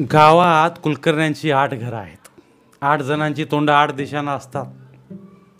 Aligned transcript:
गावात 0.00 0.70
कुलकर्ण्यांची 0.82 1.50
आठ 1.50 1.74
घरं 1.74 1.96
आहेत. 1.96 2.28
आठ 2.80 3.02
जणांची 3.02 3.44
तोंड 3.44 3.70
आठ 3.70 3.92
दिशांना 3.92 4.32
असतात. 4.32 4.66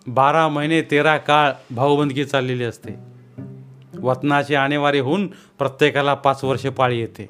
बारा 0.06 0.48
महिने 0.48 0.82
तेरा 0.82 1.16
काळ 1.16 1.52
भाऊबंदकी 1.70 2.24
चाललेली 2.24 2.64
असते. 2.64 2.94
वतनाची 4.00 4.54
आणेवारी 4.54 5.00
होऊन 5.00 5.26
प्रत्येकाला 5.26 6.14
पाच 6.14 6.44
वर्ष 6.44 6.66
पाळी 6.66 7.00
येते. 7.00 7.26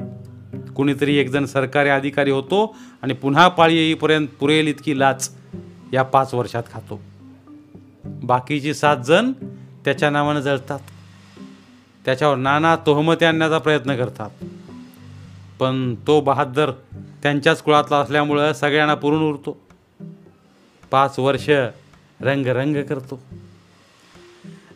कुणीतरी 0.77 1.17
एकजण 1.17 1.45
सरकारी 1.45 1.89
अधिकारी 1.89 2.31
होतो 2.31 2.77
आणि 3.03 3.15
पुन्हा 3.15 3.49
पाळी 3.49 3.77
येईपर्यंत 3.77 4.29
पुरेल 4.41 4.67
इतकी 4.67 4.99
लाच 4.99 5.37
या 5.93 6.03
पाच 6.03 6.35
वर्षात 6.35 6.63
खातो. 6.73 7.01
बाकीची 8.05 8.75
सात 8.75 8.97
जण 8.97 9.33
त्याच्या 9.85 10.11
नावानं 10.11 10.41
जळतात. 10.41 10.81
त्याच्यावर 12.05 12.37
नाना 12.37 12.77
तोहमती 12.77 13.25
आणण्याचा 13.25 13.59
प्रयत्न 13.59 13.97
करतात. 13.97 14.31
पण 15.59 15.95
तो 15.95 16.21
बहादर 16.21 16.71
त्यांच्याच 17.23 17.63
कुळातला 17.63 17.97
असल्यामुळं 17.97 18.53
सगळ्यांना 18.53 18.95
पुरून 18.95 19.23
उरतो. 19.23 19.61
पाच 20.91 21.19
वर्ष 21.19 21.51
रंगरंग 22.21 22.77
करतो. 22.83 23.23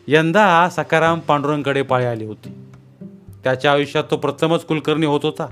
यंदा 0.07 0.69
सकाराम 0.69 1.19
पांडुरंगकडे 1.19 1.81
पाळी 1.81 2.05
आली 2.05 2.25
होती. 2.25 2.53
त्याच्या 3.43 3.71
आयुष्यात 3.71 4.03
तो 4.11 4.17
प्रथमच 4.17 4.65
कुलकर्णी 4.65 5.05
होत 5.05 5.19
होता. 5.23 5.45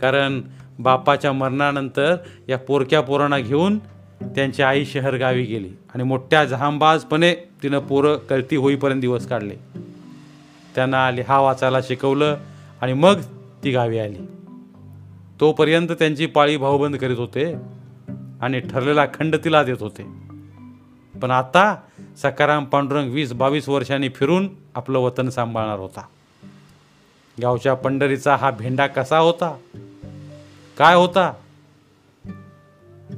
कारण 0.00 0.42
बापाच्या 0.78 1.32
मरणानंतर 1.32 2.16
या 2.48 2.58
पोरक्या 2.58 3.00
पोरांना 3.00 3.38
घेऊन 3.38 3.78
त्यांची 4.22 4.62
आई 4.62 4.84
शहर 4.84 5.16
गावी 5.16 5.42
गेली 5.42 5.70
आणि 5.94 6.02
मोठ्या 6.02 6.44
जहांबाजपणे 6.44 7.34
तिनं 7.34 7.78
पोरं 7.78 8.16
कळती 8.16 8.56
होईपर्यंत 8.56 9.00
दिवस 9.00 9.28
काढले. 9.28 9.54
त्यांना 10.74 11.10
लिहा 11.10 11.40
वाचायला 11.40 11.80
शिकवलं 11.80 12.36
आणि 12.80 12.92
मग 12.92 13.20
ती 13.64 13.70
गावी 13.70 13.98
आली. 13.98 14.18
तोपर्यंत 15.40 15.88
त्यांची 15.88 16.26
पाळी 16.26 16.56
भाऊबंद 16.56 16.96
करीत 16.96 17.16
होते 17.16 17.54
आणि 18.40 18.60
ठरलेला 18.60 19.06
खंड 19.06 19.36
तिला 19.36 19.62
देत 19.62 19.76
होते. 19.80 20.02
पण 21.22 21.30
आता 21.30 21.76
सकाराम 22.22 22.64
पांडुरंग 22.64 23.10
वीस 23.10 23.32
बावीस 23.32 23.68
वर्षांनी 23.68 24.08
फिरून 24.08 24.48
आपलं 24.74 24.98
वतन 24.98 25.28
सांभाळणार 25.28 25.78
होता. 25.78 26.06
गावच्या 27.42 27.74
पंढरीचा 27.74 28.36
हा 28.36 28.50
भेंडा 28.50 28.86
कसा 28.86 29.18
होता? 29.18 29.56
काय 30.78 30.94
होता? 30.94 31.32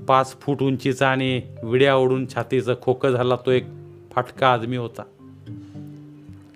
पाच 0.08 0.40
फूट 0.40 0.62
उंचीचा 0.62 1.08
आणि 1.08 1.42
विड्या 1.62 1.96
ओढून 1.96 2.26
छातीचं 2.34 2.74
खोकं 2.82 3.10
झाला 3.10 3.36
तो 3.36 3.50
एक 3.50 3.64
फाटका 4.12 4.52
आदमी 4.52 4.76
होता. 4.76 5.02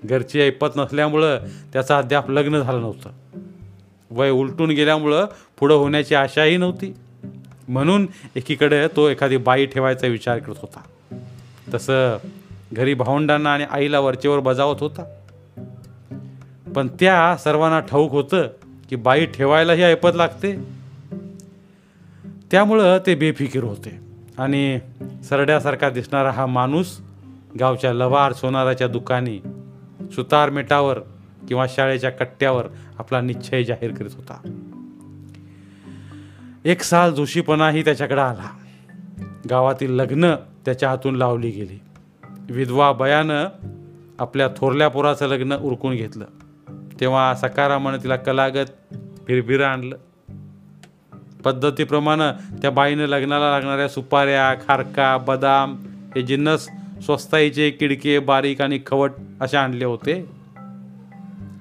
घरची 0.04 0.40
ऐपत 0.40 0.68
नसल्यामुळं 0.76 1.38
त्याचं 1.72 1.94
अद्याप 1.94 2.30
लग्न 2.30 2.58
झालं 2.58 2.80
नव्हतं. 2.80 3.10
वय 4.10 4.30
उलटून 4.30 4.70
गेल्यामुळं 4.70 5.26
पुढं 5.58 5.74
होण्याची 5.74 6.14
आशाही 6.14 6.56
नव्हती. 6.56 6.94
म्हणून 7.68 8.06
एकीकडे 8.36 8.88
तो 8.88 9.08
एखादी 9.08 9.36
बाई 9.36 9.66
ठेवायचा 9.66 10.06
विचार 10.06 10.38
करत 10.38 10.54
होता. 10.58 10.80
तसं 11.74 12.16
घरी 12.72 12.94
भावंडांना 12.94 13.52
आणि 13.52 13.64
आईला 13.70 14.00
वरचेवर 14.00 14.40
बजावत 14.40 14.76
होता. 14.80 15.16
पण 16.76 16.88
त्या 16.88 17.36
सर्वांना 17.36 17.80
ठाऊक 17.80 18.10
होतं 18.10 18.48
की 18.90 18.96
बाई 18.96 19.26
ठेवायलाही 19.26 19.82
ऐपत 19.82 20.10
लागते. 20.14 20.56
त्यामुळं 22.50 22.98
ते 23.06 23.14
बेफिकीर 23.14 23.64
होते. 23.64 24.10
आणि 24.38 24.78
सरड्यासारखा 25.28 25.90
दिसणारा 25.90 26.30
हा 26.30 26.46
माणूस 26.46 27.00
गावच्या 27.60 27.92
लवार 27.92 28.32
सोनाराच्या 28.32 28.88
दुकानी 28.88 29.40
सुतार 30.00 30.50
मेटावर 30.50 30.98
किंवा 31.50 31.66
शाळेच्या 31.68 32.10
कट्ट्यावर 32.10 32.66
आपला 32.98 33.20
निश्चय 33.20 33.64
जाहीर 33.64 33.94
करीत 33.94 34.10
होता. 34.14 34.62
एक 36.64 36.82
साल 36.82 37.14
जोशीपणाही 37.14 37.84
त्याच्याकडे 37.84 38.20
आला. 38.20 38.50
गावातील 39.50 39.92
लग्न 39.92 40.34
त्याच्या 40.64 40.88
हातून 40.88 41.14
लावली 41.14 41.50
गेली. 41.50 41.80
विधवा 42.50 42.92
बयानं 42.92 43.46
आपल्या 44.18 44.48
थोरल्या 44.56 44.88
पोराचं 44.88 45.26
लग्न 45.26 45.56
उरकून 45.56 45.94
घेतलं. 45.94 46.24
तेव्हा 47.00 47.34
सकारामानं 47.34 47.98
तिला 48.02 48.16
कलागत 48.16 48.94
फिरफिरं 49.28 49.64
आणलं. 49.64 49.96
पद्धतीप्रमाणे 51.44 52.58
त्या 52.62 52.70
बाईनं 52.70 53.06
लग्नाला 53.06 53.50
लागणाऱ्या 53.50 53.88
सुपाऱ्या 53.88 54.54
खारका 54.54 55.16
बदाम 55.16 55.76
हे 56.16 56.22
जिन्नस 56.22 56.68
स्वस्ताईचे 57.04 57.70
किडके 57.70 58.18
बारीक 58.18 58.60
आणि 58.60 58.80
खवट 58.86 59.12
असे 59.40 59.56
आणले 59.56 59.84
होते. 59.84 60.39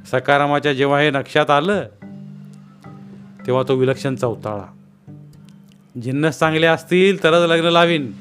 सकारामाच्या 0.06 0.74
जेव्हा 0.74 1.00
हे 1.00 1.10
नक्षात 1.10 1.50
आलं 1.50 1.84
तेव्हा 3.48 3.64
तो 3.68 3.76
विलक्षण 3.76 4.16
चौताळा 4.16 4.74
जिन्नस 6.02 6.40
चांगले 6.40 6.66
असतील 6.66 7.24
तरच 7.24 7.50
लग्न 7.50 7.66
लावीन. 7.66 8.12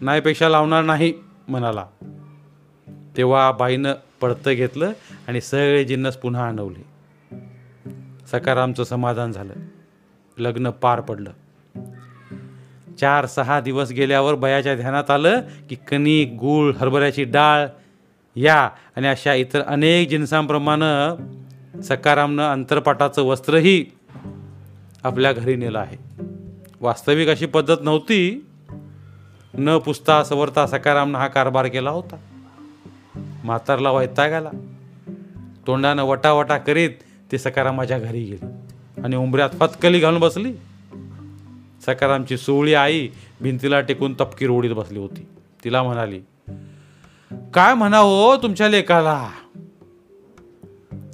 नाहीपेक्षा 0.00 0.48
लावणार 0.48 0.84
नाही 0.84 1.14
म्हणाला. 1.48 1.86
तेव्हा 3.16 3.52
बाईनं 3.52 3.94
पडतं 4.20 4.52
घेतलं 4.52 4.92
आणि 5.28 5.40
सगळे 5.40 5.84
जिन्नस 5.84 6.16
पुन्हा 6.16 6.46
आणवले 6.46 6.84
सकारामचं 8.32 8.84
समाधान 8.84 9.32
झालं. 9.32 9.52
लग्न 10.38 10.70
पार 10.70 11.00
पडलं. 11.00 11.30
चार 13.00 13.26
सहा 13.26 13.60
दिवस 13.60 13.90
गेल्यावर 13.90 14.34
बयाच्या 14.34 14.74
ध्यानात 14.74 15.10
आलं 15.10 15.40
की 15.70 15.74
कणिक 15.74 16.36
गूळ 16.40 16.74
हरभऱ्याची 16.74 17.24
डाळ 17.24 17.66
या 18.36 18.70
आणि 18.96 19.08
अशा 19.08 19.34
इतर 19.34 19.60
अनेक 19.60 20.08
जिन्सांप्रमाणे 20.08 21.16
सकारामनं 21.82 22.52
अंतरपाटाचं 22.52 23.22
वस्त्रही 23.22 23.84
आपल्या 25.04 25.32
घरी 25.32 25.56
नेलं 25.56 25.78
आहे. 25.78 25.96
वास्तविक 26.80 27.28
अशी 27.28 27.46
पद्धत 27.46 27.76
नव्हती. 27.82 28.46
न 29.54 29.78
पुसता 29.78 30.24
सवरता 30.24 30.66
सकारामनं 30.66 31.18
हा 31.18 31.28
कारभार 31.28 31.66
केला 31.66 31.90
होता. 31.90 32.16
म्हातारला 33.44 33.92
वैताग 33.92 34.32
आला. 34.32 34.50
तोंडानं 35.66 36.02
वटावटा 36.02 36.58
करीत 36.58 36.90
ते 37.32 37.38
सकारामाच्या 37.38 37.98
घरी 37.98 38.24
गेली 38.24 38.46
आणि 39.02 39.16
उंबऱ्यात 39.16 39.50
फतकली 39.50 39.98
घालून 39.98 40.20
बसली. 40.20 40.52
सकारामची 41.86 42.36
सोवळी 42.36 42.74
आई 42.74 43.08
भिंतीला 43.40 43.80
टेकून 43.80 44.14
तपकीर 44.14 44.50
ओढीत 44.50 44.70
बसली 44.70 44.98
होती. 44.98 45.26
तिला 45.64 45.82
म्हणाली 45.82 46.20
काय 47.54 47.74
म्हणावं 47.74 48.08
हो 48.08 48.36
तुमच्या 48.36 48.68
लेखाला 48.68 49.28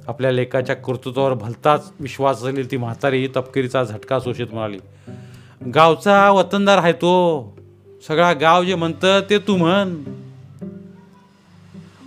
आपल्या 0.07 0.31
लेखाच्या 0.31 0.75
कर्तृत्वावर 0.75 1.33
भलताच 1.33 1.91
विश्वास 1.99 2.37
असलेली 2.37 2.67
ती 2.71 2.77
म्हातारी 2.77 3.27
तपकिरीचा 3.27 3.83
झटका 3.83 4.19
शोषित 4.19 4.47
म्हणाली 4.53 4.77
गावचा 5.73 6.31
वतनदार 6.31 6.77
आहे 6.77 6.93
तो. 6.93 7.43
सगळा 8.07 8.33
गाव 8.33 8.63
जे 8.63 8.75
म्हणतं 8.75 9.19
ते 9.29 9.37
तू 9.37 9.57
म्हण. 9.57 10.03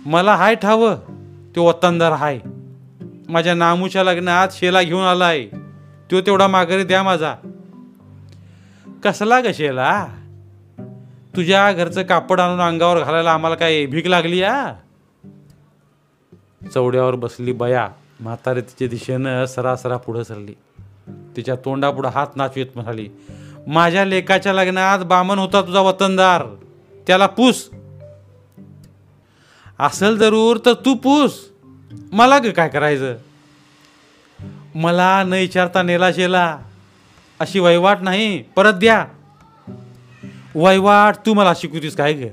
मला 0.05 0.35
हाय 0.35 0.55
ठावं 0.55 0.95
तो 1.55 1.63
वतनदार 1.63 2.11
हाय. 2.11 2.39
माझ्या 3.29 3.53
नामूच्या 3.53 4.03
लग्नात 4.03 4.47
शेला 4.51 4.81
घेऊन 4.81 5.03
आलाय. 5.03 5.45
तो 6.11 6.21
तेवढा 6.21 6.47
माघारी 6.47 6.83
द्या 6.83 7.03
माझा. 7.03 7.35
कसला 9.03 9.41
ग 9.41 9.47
शेला? 9.53 10.07
तुझ्या 11.35 11.71
घरचं 11.71 12.03
कापड 12.03 12.39
आणून 12.39 12.61
अंगावर 12.61 13.03
घालायला 13.03 13.31
आम्हाला 13.31 13.55
काय 13.55 13.85
भीक 13.85 14.07
लागली 14.07 14.37
या 14.37 14.73
चौड्यावर 16.73 17.15
बसली 17.15 17.51
बया 17.51 17.89
म्हातारी 18.19 18.61
तिच्या 18.61 18.87
दिशेनं 18.87 19.45
सरासरा 19.45 19.97
पुढं 19.97 20.23
सरली. 20.23 20.53
तिच्या 21.35 21.55
तोंडापुढं 21.55 22.09
हात 22.09 22.27
नाचवीत 22.35 22.65
म्हणाली 22.75 23.09
माझ्या 23.67 24.05
लेकाच्या 24.05 24.53
लग्नात 24.53 24.99
बामन 24.99 25.39
होता 25.39 25.61
तुझा 25.61 25.79
वतनदार. 25.79 26.45
त्याला 27.07 27.27
पूस. 27.27 27.69
असेल 29.79 30.17
जरूर 30.17 30.57
तर 30.65 30.73
तू 30.73 30.95
पूस. 30.95 31.49
मला 31.91 32.39
ग 32.39 32.51
काय 32.51 32.69
करायचं? 32.69 33.15
मला 34.75 35.23
न 35.23 35.33
विचारता 35.33 35.83
नेला 35.83 36.13
शेला 36.13 36.57
अशी 37.39 37.59
वहिवाट 37.59 37.97
नाही. 38.01 38.43
परत 38.43 38.73
द्या. 38.73 39.05
वैवाट 40.55 41.15
तू 41.25 41.33
मला 41.33 41.53
शिकवतीस 41.55 41.95
काय 41.95 42.13
ग? 42.13 42.23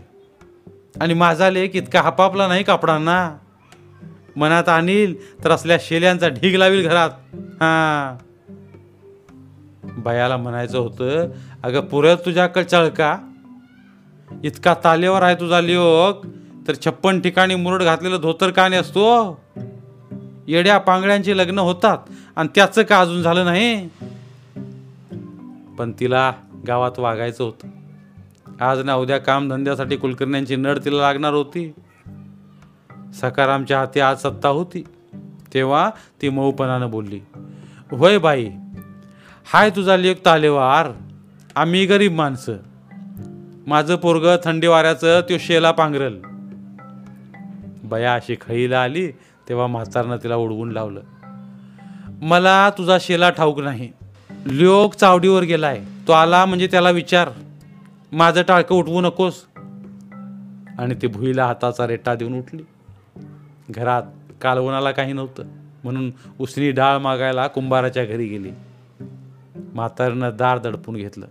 आणि 1.01 1.15
माझा 1.15 1.51
लेख 1.51 1.71
इतका 1.75 2.01
हापापला 2.01 2.49
नाही 2.49 2.65
कापडांना? 2.65 3.37
मनात 4.37 4.69
आणील 4.69 5.45
तर 5.45 5.51
असल्या 5.51 5.77
शेल्यांचा 5.81 6.29
ढीग 6.29 6.57
लावील 6.57 6.89
घरात. 6.89 7.11
हा. 7.35 8.17
बायाला 9.85 10.37
म्हणायचं 10.37 10.79
होतं 10.79 11.29
अगं 11.63 11.81
पुऱ्या 11.81 12.15
तुझ्याकडे 12.15 12.65
चळका 12.65 13.19
इतका 14.45 14.75
तालेवर 14.85 15.23
आहे 15.23 15.35
तुझा 15.35 15.61
लिओक 15.61 16.27
तर 16.69 16.75
छप्पन 16.75 17.21
ठिकाणी 17.21 17.55
मुरड 17.55 17.83
घातलेलं 17.83 18.21
धोतर 18.21 18.51
का 18.51 18.65
असतो 18.65 19.41
येड्या 20.49 20.79
पांगड्यांची 20.79 21.39
लग्न 21.39 21.59
होतात 21.59 21.99
आणि 22.37 22.49
त्याचं 22.55 22.83
का 22.83 23.01
अजून 23.01 23.23
झालं 23.23 23.45
नाही? 23.45 23.89
पण 25.79 25.93
तिला 26.01 26.33
गावात 26.67 26.99
वागायचं 26.99 27.45
होतं. 27.45 27.80
आज 28.61 28.79
ना 28.85 28.95
उद्या 28.95 29.19
कामधंद्यासाठी 29.19 29.97
कुलकर्ण्यांची 29.97 30.57
नड 30.57 30.79
तिला 30.85 30.97
लागणार 30.97 31.33
होती. 31.33 31.73
सकारामच्या 33.15 33.79
हाती 33.79 34.01
आज 34.01 34.19
सत्ता 34.19 34.49
होती. 34.49 34.85
तेव्हा 35.55 35.91
ती 36.23 36.29
मऊपणानं 36.29 36.91
बोलली 36.91 37.21
होय 37.91 38.19
बाई 38.19 38.51
हाय 39.53 39.71
तुझा 39.71 39.97
लेख 39.97 40.15
तालेवार 40.25 40.89
आम्ही 41.57 41.87
गरीब 41.87 42.13
माणसं. 42.13 42.53
माझं 43.67 43.97
पोरग 43.97 44.37
थंडी 44.45 44.67
वाऱ्याचं 44.67 45.21
त्यो 45.21 45.39
शेला 45.41 45.71
पांघरल. 45.71 46.15
बया 47.85 48.15
अशी 48.15 48.37
खईला 48.41 48.83
आली 48.83 49.11
तेव्हा 49.49 49.67
म्हातारनं 49.67 50.17
तिला 50.17 50.37
उडवून 50.37 50.71
लावलं 50.71 51.01
मला 52.23 52.71
तुझा 52.71 52.99
शेला 53.01 53.31
ठाऊक 53.31 53.61
नाही. 53.61 53.89
लोक 54.47 54.95
चावडीवर 54.95 55.43
गेलाय. 55.43 55.81
तो 56.09 56.13
आला 56.13 56.45
म्हणजे 56.45 56.67
त्याला 56.67 56.91
विचार. 56.91 57.29
माझं 58.13 58.43
टाळकं 58.43 58.75
उठवू 58.75 59.01
नकोस. 59.01 59.45
आणि 60.79 60.95
ती 61.03 61.07
भुईला 61.07 61.47
हाताचा 61.47 61.87
रेटा 61.87 62.15
देऊन 62.15 62.39
उठली. 62.39 62.63
घरात 63.71 64.03
कालवणाला 64.43 64.91
काही 64.91 65.13
नव्हतं. 65.13 65.45
म्हणून 65.85 66.13
उसनी 66.39 66.71
डाळ 66.71 66.99
मागायला 66.99 67.47
कुंभाराच्या 67.47 68.05
घरी 68.05 68.27
गेली. 68.27 68.51
म्हातारनं 69.57 70.31
दार 70.39 70.59
दडपून 70.59 70.95
घेतलं. 70.95 71.27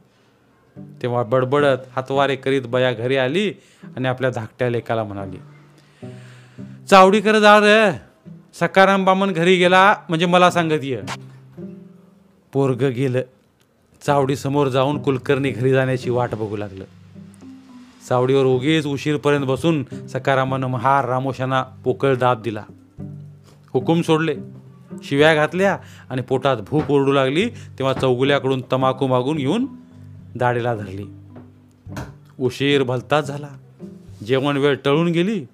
तेव्हा 1.01 1.23
बडबडत 1.23 1.77
हातवारे 1.95 2.35
करीत 2.35 2.61
बया 2.61 2.93
घरी 2.93 3.17
आली 3.17 3.53
आणि 3.83 4.07
आपल्या 4.07 4.29
धाकट्या 4.29 4.69
लेकाला 4.69 5.03
म्हणाली 5.03 5.37
चावडी 6.89 7.21
कर 7.21 7.39
जा 7.39 7.59
रे. 7.59 7.91
सकाराम 8.53 9.05
बामन 9.05 9.31
घरी 9.31 9.55
गेला 9.55 9.95
म्हणजे 10.09 10.25
मला 10.25 10.51
सांगत 10.51 10.83
ये. 10.83 11.01
पोरग 12.53 12.83
गेलं. 12.83 13.21
चावडीसमोर 14.05 14.67
जाऊन 14.67 15.01
कुलकर्णी 15.01 15.49
घरी 15.49 15.71
जाण्याची 15.71 16.09
वाट 16.09 16.35
बघू 16.35 16.57
लागलं. 16.57 16.83
चावडीवर 18.09 18.45
उगीच 18.45 18.85
उशीरपर्यंत 18.85 19.45
बसून 19.45 19.83
सकारामानं 20.07 20.67
महार 20.67 21.05
रामोशांना 21.05 21.63
पोकळ 21.63 22.15
दाब 22.15 22.41
दिला. 22.41 22.63
हुकूम 23.73 24.01
सोडले. 24.01 24.35
शिव्या 25.03 25.35
घातल्या 25.35 25.77
आणि 26.09 26.21
पोटात 26.21 26.57
भूक 26.57 26.91
ओरडू 26.91 27.11
लागली 27.11 27.49
तेव्हा 27.49 27.93
चौगुल्याकडून 27.93 28.63
तमाखू 28.73 29.07
मागून 29.07 29.37
घेऊन 29.37 29.67
दाढीला 30.35 30.75
धरली. 30.75 31.05
उशीर 32.39 32.83
भलताच 32.83 33.27
झाला. 33.27 33.49
जेवण 34.27 34.57
वेळ 34.57 34.75
टळून 34.85 35.07
गेली. 35.07 35.45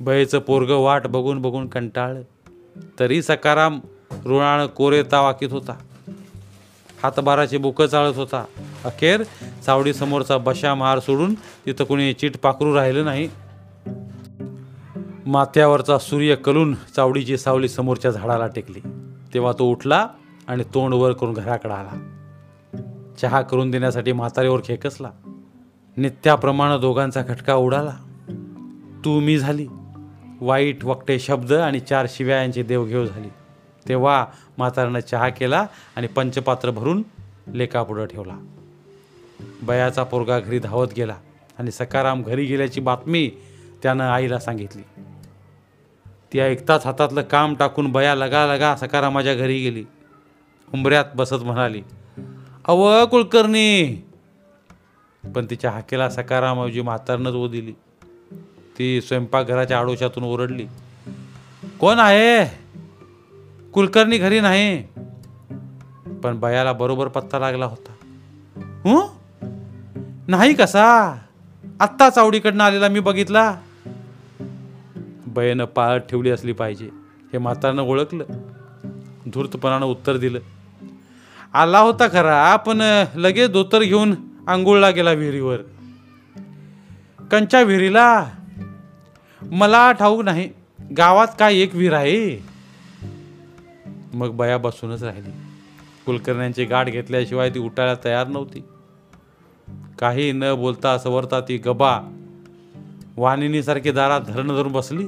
बयेचं 0.00 0.38
पोरग 0.38 0.70
वाट 0.70 1.06
बघून 1.06 1.42
बघून 1.42 1.66
कंटाळलं. 1.66 2.22
तरी 3.00 3.22
सकाराम 3.22 3.80
रुणानं 4.24 4.66
कोरे 4.66 5.02
तावाकीत 5.02 5.52
होता. 5.52 5.78
हातबाराची 7.02 7.56
बुकं 7.56 7.86
चाळत 7.86 8.16
होता. 8.16 8.44
अखेर 8.84 9.22
चावडीसमोरचा 9.66 10.38
बशा 10.38 10.74
महार 10.74 10.98
सोडून 10.98 11.34
तिथं 11.34 11.84
कोणी 11.84 12.12
चिट 12.12 12.36
पाखरू 12.36 12.74
राहिलं 12.74 13.04
नाही. 13.04 13.28
माथ्यावरचा 15.26 15.98
सूर्य 15.98 16.34
कलून 16.34 16.74
चावडीची 16.74 17.38
सावली 17.38 17.68
समोरच्या 17.68 18.10
झाडाला 18.10 18.46
टेकली. 18.46 18.80
तेव्हा 19.34 19.52
तो 19.58 19.70
उठला 19.70 20.08
आणि 20.46 20.64
तोंड 20.74 20.94
वर 20.94 21.12
करून 21.12 21.34
घराकडे 21.34 21.72
आला. 21.72 22.12
चहा 23.22 23.42
करून 23.42 23.70
देण्यासाठी 23.70 24.12
म्हातारीवर 24.12 24.60
खेकसला. 24.64 25.10
नित्याप्रमाणे 25.96 26.78
दोघांचा 26.78 27.22
खटका 27.22 27.54
उडाला. 27.54 27.96
तू 29.04 29.20
मी 29.20 29.38
झाली. 29.38 29.66
वाईट 30.40 30.84
वक्टे 30.84 31.18
शब्द 31.18 31.52
आणि 31.52 31.80
चार 31.80 32.06
शिव्या 32.08 32.36
यांची 32.36 32.62
देवघेव 32.62 33.06
झाली. 33.06 33.28
तेव्हा 33.88 34.26
म्हाताऱ्यानं 34.58 35.00
चहा 35.00 35.28
केला 35.28 35.66
आणि 35.96 36.06
पंचपात्र 36.06 36.70
भरून 36.70 37.02
लेकापुढं 37.54 38.06
ठेवला. 38.06 38.36
बयाचा 39.62 40.02
पोरगा 40.02 40.40
घरी 40.40 40.58
धावत 40.58 40.88
गेला 40.96 41.16
आणि 41.58 41.70
सकाराम 41.70 42.22
घरी 42.22 42.44
गेल्याची 42.44 42.80
बातमी 42.80 43.30
त्यानं 43.82 44.04
आईला 44.04 44.38
सांगितली. 44.38 44.82
ती 46.32 46.40
ऐकताच 46.40 46.86
हातातलं 46.86 47.22
काम 47.22 47.54
टाकून 47.54 47.92
बया 47.92 48.14
लगा 48.14 48.46
लगा 48.54 48.76
सकारामाच्या 48.76 49.34
घरी 49.34 49.58
गेली. 49.62 49.84
उंबऱ्यात 50.74 51.04
बसत 51.14 51.42
म्हणाली 51.42 51.82
अव 52.64 53.06
कुलकर्णी. 53.06 54.06
पण 55.34 55.46
तिच्या 55.50 55.70
हाकेला 55.70 56.10
सकारामाची 56.10 56.80
म्हातारनंच 56.80 57.34
ओ 57.34 57.48
दिली. 57.48 57.72
ती 58.78 59.00
स्वयंपाकघराच्या 59.00 59.78
आडोशातून 59.78 60.24
ओरडली 60.24 60.66
कोण 61.80 61.98
आहे? 61.98 62.65
कुलकर्णी 63.76 64.18
घरी 64.18 64.40
नाही. 64.40 64.82
पण 66.24 66.40
बयाला 66.40 66.72
बरोबर 66.72 67.08
पत्ता 67.08 67.38
लागला 67.38 67.66
होता. 67.66 67.92
हं? 68.60 69.06
नाही 70.28 70.54
कसा? 70.54 71.18
आत्ता 71.80 72.10
चावडीकडनं 72.10 72.64
आलेला 72.64 72.88
मी 72.88 73.00
बघितला. 73.00 73.56
बयानं 75.26 75.64
पाळत 75.64 76.00
ठेवली 76.00 76.30
असली 76.30 76.52
पाहिजे 76.52 76.88
हे 77.32 77.38
म्हातारनं 77.38 77.82
ओळखलं. 77.82 78.24
धूर्तपणानं 79.26 79.86
उत्तर 79.86 80.16
दिलं. 80.16 80.38
आला 81.54 81.78
होता 81.78 82.08
खरा 82.08 82.56
पण 82.56 83.04
लगेच 83.14 83.52
धोतर 83.52 83.82
घेऊन 83.82 84.14
आंघोळला 84.48 84.90
गेला 84.90 85.12
विहिरीवर. 85.12 85.58
कंच्या 87.30 87.62
विहिरीला. 87.62 88.26
मला 89.42 89.92
ठाऊक 89.92 90.20
नाही 90.20 90.50
गावात 90.98 91.28
काय 91.38 91.56
एक 91.56 91.74
विहीर 91.74 91.92
आहे? 91.92 92.55
मग 94.14 94.30
बया 94.30 94.58
बसूनच 94.58 95.02
राहिली. 95.02 95.30
कुलकर्ण्यांची 96.06 96.64
गाठ 96.64 96.86
घेतल्याशिवाय 96.86 97.50
ती 97.50 97.58
उठायला 97.58 97.94
तयार 98.04 98.26
नव्हती. 98.26 98.64
काही 99.98 100.32
न 100.32 100.44
बोलता 100.54 100.98
सवरता 100.98 101.40
ती 101.40 101.56
गबा 101.56 102.00
वानिनीसारखी 103.16 103.90
दारात 103.90 104.20
धरण 104.20 104.48
धरून 104.48 104.72
बसली. 104.72 105.06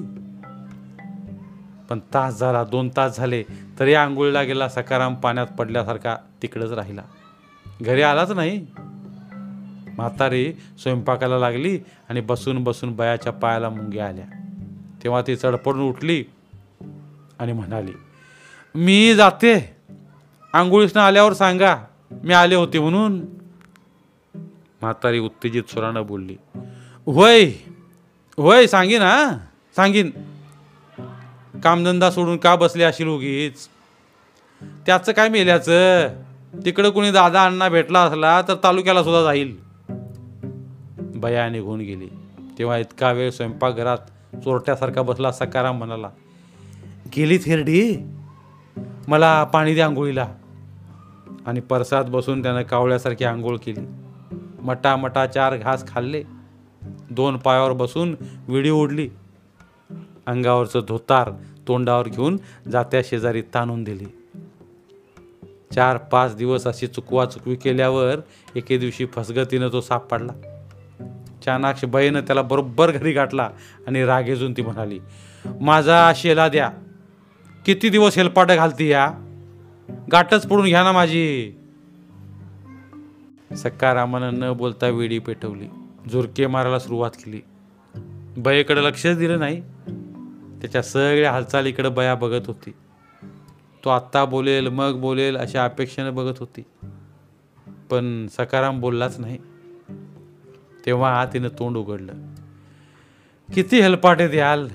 पण 1.91 1.99
तास 2.15 2.39
झाला 2.39 2.65
दोन 2.65 2.91
तास 2.97 3.17
झाले 3.17 3.45
तरी 3.79 3.95
आंघोळीला 3.95 4.43
गेला 4.43 4.69
सकाराम 4.69 5.15
पाण्यात 5.15 5.47
पडल्यासारखा 5.47 6.17
तिकडंच 6.43 6.73
राहिला. 6.73 7.03
घरी 7.83 8.03
आलाच 8.03 8.31
नाही. 8.31 8.67
म्हातारी 9.97 10.53
स्वयंपाकाला 10.53 11.39
लागली 11.39 11.79
आणि 12.09 12.21
बसून 12.21 12.65
बसून 12.65 12.97
बयाच्या 12.97 13.33
पायाला 13.33 13.69
मुंग्या 13.69 14.07
आल्या. 14.07 14.25
तेव्हा 15.05 15.23
ती 15.27 15.37
चढपडून 15.37 15.83
उठली 15.83 16.25
आणि 17.39 17.53
म्हणाली 17.53 17.93
मी 18.75 19.15
जाते. 19.15 19.77
आंघोळीसनं 20.53 21.03
आल्यावर 21.03 21.33
सांगा 21.33 21.77
मी 22.25 22.35
आले 22.35 22.55
होते 22.55 22.79
म्हणून. 22.79 23.21
म्हातारी 24.81 25.19
उत्तेजित 25.19 25.63
सुरानं 25.69 26.07
बोलली 26.07 26.37
होय 27.07 27.45
होय 28.39 28.67
सांगीन 28.67 29.03
हा 29.03 29.39
सांगीन. 29.77 30.11
कामधंदा 31.65 32.11
सोडून 32.11 32.37
का 32.37 32.57
बसले 32.57 32.85
अशी 32.85 33.05
उगीच? 33.05 33.69
त्याचं 34.87 35.13
काय 35.13 35.29
मेल्याचं? 35.29 36.09
तिकडं 36.65 36.91
कोणी 36.91 37.11
दादा 37.11 37.45
अण्णा 37.45 37.69
भेटला 37.69 38.01
असला 38.01 38.43
तर 38.43 38.55
तालुक्याला 38.65 39.03
सुद्धा 39.03 39.23
जाईल. 39.23 39.57
बया 40.99 41.49
निघून 41.49 41.81
गेली. 41.81 42.09
तेव्हा 42.59 42.79
इतका 42.79 43.13
वेळ 43.13 43.31
स्वयंपाकघरात 43.31 43.99
चोरट्यासारखा 44.45 45.03
बसला 45.03 45.33
सकाराम 45.33 45.79
म्हणाला 45.79 46.11
गेली 47.17 47.39
थेरडी 47.39 47.97
मला 49.09 49.45
पाणी 49.45 49.75
द्या 49.75 49.87
आंघोळीला. 49.87 50.29
आणि 51.47 51.61
परसात 51.61 52.05
बसून 52.05 52.43
त्यानं 52.43 52.63
कावळ्यासारखी 52.63 53.25
आंघोळ 53.25 53.57
केली. 53.57 53.81
मटा 54.63 54.97
मटा 54.97 55.27
चार 55.27 55.57
घास 55.57 55.89
खाल्ले. 55.89 56.23
दोन 57.11 57.37
पायावर 57.37 57.73
बसून 57.73 58.17
विडी 58.49 58.71
ओढली. 58.71 59.09
अंगावरचं 60.27 60.81
धोतार 60.89 61.31
तोंडावर 61.69 62.09
घेऊन 62.09 62.37
जात्या 62.71 63.01
शेजारी 63.05 63.43
ताणून 63.43 63.85
दिली. 63.85 64.05
चार 65.75 65.97
पाच 65.97 66.37
दिवस 66.37 66.67
अशी 66.67 66.87
चुकवा 66.87 67.27
चुकवी 67.27 67.57
केल्यावर 67.57 68.17
एके 68.57 68.79
दिवशी 68.79 69.07
फसगतीनं 69.07 69.69
तो 69.73 69.81
सापडला 69.81 70.33
चाणाक्ष 71.45 71.85
बाईनं 71.85 72.21
त्याला 72.21 72.43
बरोबर 72.43 72.91
घरी 72.91 73.13
गाठला 73.13 73.51
आणि 73.87 74.05
रागेजून 74.05 74.53
ती 74.53 74.63
म्हणाली 74.63 74.99
माझा 75.61 76.13
शेला 76.17 76.49
द्या. 76.49 76.71
किती 77.69 77.89
दिवस 77.89 78.19
हेलपाट 78.19 78.53
घालती 78.53 78.89
या? 78.89 79.11
गाठच 80.13 80.47
पडून 80.47 80.65
घ्या 80.65 80.83
ना 80.83 80.93
माझी. 80.93 81.53
सकारामानं 83.57 84.35
न 84.35 84.53
बोलता 84.53 84.89
वेडी 84.89 85.19
पेटवली. 85.19 85.67
झुरके 86.13 86.47
मारायला 86.47 86.79
सुरुवात 86.79 87.11
केली. 87.11 87.41
बयेकडे 88.37 88.85
लक्षच 88.85 89.17
दिलं 89.17 89.39
नाही. 89.39 89.61
त्याच्या 90.61 90.83
सगळ्या 90.83 91.33
हालचालीकडे 91.33 91.89
बया 91.89 92.15
बघत 92.15 92.47
होती. 92.47 92.73
तो 93.85 93.91
आत्ता 93.91 94.25
बोलेल 94.25 94.69
मग 94.69 95.01
बोलेल 95.01 95.37
अशा 95.37 95.65
अपेक्षेनं 95.65 96.15
बघत 96.15 96.39
होती. 96.39 96.63
पण 97.91 98.27
सकाराम 98.27 98.81
बोललाच 98.81 99.19
नाही. 99.19 99.39
तेव्हा 100.87 101.27
तिनं 101.33 101.49
तोंड 101.49 101.77
उघडलं. 101.77 102.13
किती 103.55 103.81
हेलपाटे 103.81 104.29
द्याल? 104.29 104.69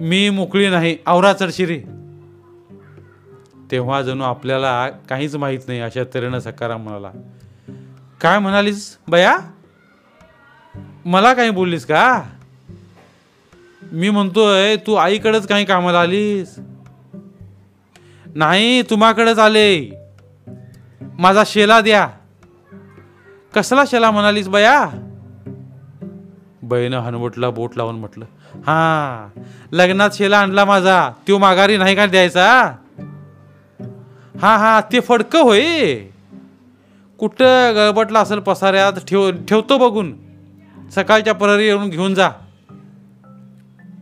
मी 0.00 0.30
मोकळी 0.30 0.68
नाही 0.68 0.96
आवरा 1.06 1.32
चढशिरी 1.32 1.80
तेव्हा 3.70 4.02
जणू 4.02 4.24
आपल्याला 4.24 4.90
काहीच 4.90 5.36
माहीत 5.36 5.58
नाही 5.68 5.80
अशा 5.80 6.04
तऱ्हेनं 6.14 6.38
सकाराम 6.38 6.82
म्हणाला. 6.82 7.10
काय 8.20 8.38
म्हणालीस 8.38 8.98
बया? 9.08 9.36
मला 11.04 11.34
काही 11.34 11.50
बोललीस 11.50 11.86
का? 11.86 12.22
मी 13.92 14.10
म्हणतोय 14.10 14.76
तू 14.76 14.94
आईकडेच 14.94 15.46
काही 15.46 15.64
कामाला 15.64 16.00
आलीस? 16.00 16.58
नाही 18.34 18.82
तुम्हाकडेच 18.82 19.38
आले. 19.38 19.90
माझा 21.18 21.42
शेला 21.46 21.80
द्या. 21.80 22.08
कसला 23.54 23.84
शेला 23.86 24.10
म्हणालीस 24.10 24.48
बया? 24.48 24.86
बईनं 26.70 26.98
हनवटला 26.98 27.50
बोट 27.50 27.76
लावून 27.76 27.98
म्हटलं 27.98 28.24
हा 28.54 29.28
लग्नात 29.72 30.10
शेला 30.12 30.38
आणला 30.38 30.64
माझा 30.64 31.10
तो 31.28 31.38
माघारी 31.38 31.76
नाही 31.76 31.96
का 31.96 32.06
द्यायचा? 32.06 32.50
हा 34.40 34.56
हा 34.56 34.80
ते 34.80 35.00
फडकं 35.00 35.42
होय. 35.42 35.94
कुठं 37.18 37.74
गळबटला 37.74 38.20
असेल 38.20 38.38
पसाऱ्यात 38.38 38.92
ठेव 39.08 39.30
ठेवतो 39.48 39.78
बघून. 39.78 40.12
सकाळच्या 40.94 41.34
परारी 41.34 41.66
येऊन 41.66 41.88
घेऊन 41.88 42.14
जा. 42.14 42.30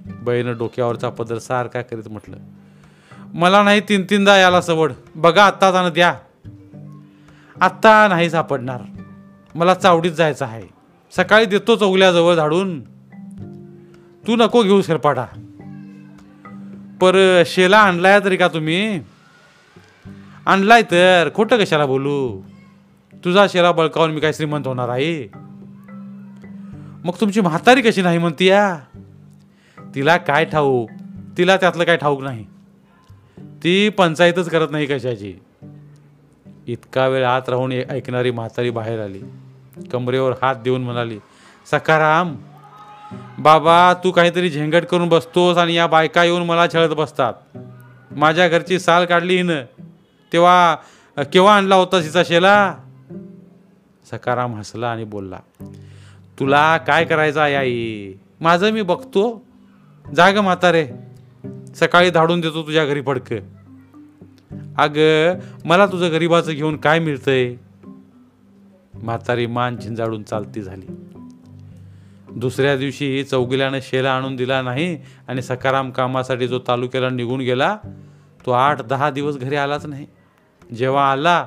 बईनं 0.06 0.58
डोक्यावरचा 0.58 1.08
पदर 1.08 1.38
सारखा 1.38 1.82
करीत 1.82 2.08
म्हटलं 2.08 2.36
मला 3.34 3.62
नाही 3.62 3.80
तीन 3.80 4.04
तीनदा 4.10 4.36
याला 4.36 4.60
सवड. 4.60 4.92
बघा 5.14 5.44
आत्ता 5.44 5.70
जाणं 5.70 5.90
द्या. 5.94 6.14
आत्ता 7.60 8.08
नाही 8.08 8.30
सापडणार. 8.30 8.80
मला 9.54 9.74
चावडीत 9.74 10.12
जायचं 10.12 10.44
आहे. 10.44 10.77
सकाळी 11.16 11.46
देतो 11.46 11.76
चौगल्याजवळ 11.76 12.34
झाडून. 12.34 12.80
तू 14.26 14.36
नको 14.36 14.62
घेऊ 14.62 14.82
शेरपाटा 14.82 15.24
पर 17.00 17.42
शेला 17.46 17.78
आणलाय 17.78 18.20
तरी 18.24 18.36
का 18.36 18.48
तुम्ही? 18.48 19.00
आणलाय 20.46 20.82
तर 20.82 21.28
खोटं 21.34 21.58
कशाला 21.58 21.86
बोलू? 21.86 22.40
तुझा 23.24 23.46
शेला 23.48 23.72
बळकावून 23.72 24.10
मी 24.10 24.20
काय 24.20 24.32
श्रीमंत 24.32 24.66
होणार 24.66 24.88
आहे? 24.88 25.28
मग 27.04 27.10
तुमची 27.20 27.40
म्हातारी 27.40 27.82
कशी 27.82 28.02
नाही 28.02 28.18
म्हणती 28.18 28.46
या 28.46 28.78
तिला 29.94 30.16
काय 30.16 30.44
ठाऊक? 30.44 30.90
तिला 31.38 31.56
त्यातलं 31.56 31.84
काय 31.84 31.96
ठाऊक 31.96 32.22
नाही. 32.22 32.46
ती 33.38 33.88
पंचायतच 33.88 34.48
करत 34.48 34.68
नाही 34.70 34.86
कशाची. 34.86 35.34
इतका 36.66 37.08
वेळ 37.08 37.24
आत 37.24 37.48
राहून 37.48 37.72
ऐकणारी 37.72 38.30
म्हातारी 38.30 38.70
बाहेर 38.70 39.00
आली. 39.00 39.20
कमरेवर 39.92 40.32
हात 40.42 40.56
देऊन 40.56 40.82
म्हणाली 40.82 41.18
सखाराम 41.66 42.36
बाबा 43.38 43.94
तू 44.04 44.10
काहीतरी 44.10 44.50
झेंगट 44.50 44.84
करून 44.84 45.08
बसतोस 45.08 45.56
आणि 45.56 45.74
या 45.74 45.86
बायका 45.86 46.24
येऊन 46.24 46.42
मला 46.42 46.66
छळत 46.66 46.88
बसतात. 46.88 47.34
माझ्या 48.10 48.48
घरची 48.48 48.78
साल 48.78 49.04
काढली 49.04 49.36
हिनं. 49.36 49.62
तेव्हा 50.32 50.76
केव्हा 51.32 51.56
आणला 51.56 51.74
होता 51.74 52.00
तिचा 52.00 52.24
शेला? 52.24 52.74
सकाराम 54.10 54.54
हसला 54.54 54.90
आणि 54.90 55.04
बोलला 55.04 55.38
तुला 56.38 56.76
काय 56.76 57.04
करायचं 57.04 57.40
आहे 57.40 57.54
आई? 57.54 58.12
माझं 58.40 58.70
मी 58.70 58.82
बघतो. 58.82 59.44
जा 60.14 60.30
ग 60.30 60.36
म्हातारे. 60.36 60.88
सकाळी 61.76 62.10
धाडून 62.10 62.40
देतो 62.40 62.66
तुझ्या 62.66 62.86
घरी 62.86 63.02
फडक. 63.02 63.32
अग 64.78 64.98
मला 65.64 65.86
तुझं 65.86 66.12
गरीबाचं 66.12 66.52
घेऊन 66.52 66.76
काय 66.76 66.98
मिळतंय? 66.98 67.54
म्हातारी 69.02 69.46
मान 69.46 69.76
झिंजाडून 69.76 70.22
चालती 70.22 70.62
झाली. 70.62 70.86
दुसऱ्या 72.36 72.76
दिवशी 72.76 73.24
चौगिल्यानं 73.24 73.78
शेला 73.82 74.12
आणून 74.12 74.36
दिला 74.36 74.62
नाही 74.62 74.98
आणि 75.28 75.42
सकाराम 75.42 75.90
कामासाठी 75.90 76.48
जो 76.48 76.58
तालुक्याला 76.68 77.08
निघून 77.08 77.40
गेला 77.40 77.76
तो 78.46 78.50
आठ 78.50 78.82
दहा 78.82 79.10
दिवस 79.10 79.36
घरी 79.36 79.56
आलाच 79.56 79.86
नाही. 79.86 80.06
जेव्हा 80.74 81.12
आला 81.12 81.46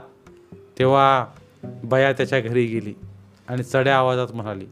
तेव्हा 0.80 1.26
बया 1.64 2.14
त्याच्या 2.14 2.40
घरी 2.40 2.66
गेली 2.66 2.94
आणि 3.48 3.64
चढ्या 3.64 3.98
आवाजात 3.98 4.28
म्हणाली 4.34 4.66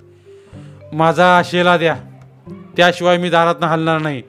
माझा 0.94 1.42
शेला 1.46 1.78
द्या 1.78 1.96
त्याशिवाय 2.78 3.18
मी 3.18 3.30
दारातनं 3.30 3.68
हलणार 3.68 4.02
नाही. 4.02 4.22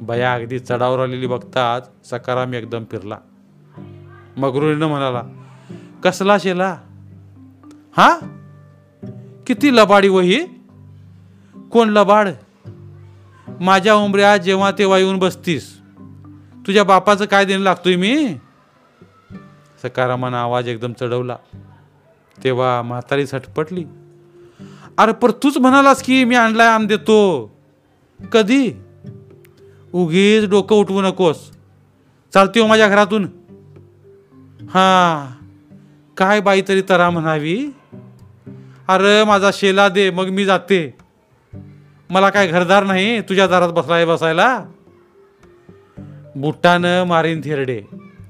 बया 0.00 0.34
अगदी 0.34 0.58
चढावर 0.58 1.02
आलेली 1.02 1.26
बघताच 1.26 2.10
सकाराम 2.10 2.54
एकदम 2.54 2.84
फिरला. 2.90 3.18
मगरुरीनं 4.36 4.86
म्हणाला 4.86 5.22
कसला 6.04 6.38
शेला? 6.38 6.76
हा? 7.96 8.18
किती 9.46 9.76
लबाडी 9.76 10.08
वही 10.08 10.46
कोण 11.72 11.88
लबाड? 11.88 12.28
माझ्या 13.60 13.94
उमऱ्या 13.94 14.36
जेव्हा 14.36 14.70
तेव्हा 14.70 14.98
येऊन 14.98 15.18
बसतीस. 15.18 15.78
तुझ्या 16.66 16.84
बापाचं 16.84 17.24
काय 17.24 17.44
देणं 17.44 17.62
लागतोय 17.62 17.96
मी? 17.96 18.34
सकारामानं 19.82 20.36
आवाज 20.36 20.68
एकदम 20.68 20.92
चढवला. 20.92 21.36
तेव्हा 22.44 22.82
म्हातारी 22.82 23.26
सटपटली 23.26 23.84
अरे 24.98 25.12
पर 25.12 25.30
तूच 25.30 25.58
म्हणालास 25.58 26.02
की 26.02 26.24
मी 26.24 26.34
आणलाय 26.34 26.66
आम 26.66 26.86
देतो. 26.86 27.50
कधी? 28.32 28.72
उगीच 29.92 30.48
डोकं 30.48 30.76
उठवू 30.76 31.02
नकोस. 31.02 31.50
चालते 32.34 32.60
हो 32.60 32.66
माझ्या 32.66 32.88
घरातून. 32.88 33.24
हा. 34.64 35.28
काय 36.16 36.40
बाई 36.40 36.62
तरी 36.68 36.82
तरा 36.88 37.10
म्हणावी? 37.10 37.70
अरे 38.94 39.24
माझा 39.24 39.50
शेला 39.52 39.88
दे 39.88 40.10
मग 40.10 40.28
मी 40.28 40.44
जाते. 40.44 40.94
मला 42.10 42.30
काय 42.30 42.46
घरदार 42.46 42.84
नाही 42.84 43.20
तुझ्या 43.20 43.46
दारात 43.46 43.68
बसलाय 43.68 44.04
बसायला? 44.04 44.64
बुटानं 46.36 47.04
मारीन 47.04 47.40
थिरडे. 47.40 47.82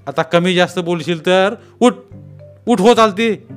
आता 0.06 0.22
कमी 0.22 0.54
जास्त 0.54 0.78
बोलशील 0.78 1.26
तर 1.26 1.54
उठ 1.80 1.94
उठ 2.66 2.80
हो 2.80 2.94
चालते. 2.94 3.48